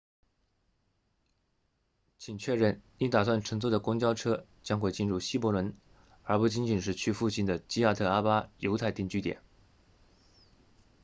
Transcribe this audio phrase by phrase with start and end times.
[2.17, 5.75] 请确认你打算乘坐的公交车将会进入希伯伦
[6.23, 9.39] 而不仅仅是去附近的基亚特阿巴 kiryat arba 犹太定居点